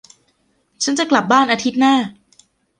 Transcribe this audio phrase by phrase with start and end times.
[0.83, 1.95] ฉันจะกลับบ้านอาทิตย์หน้า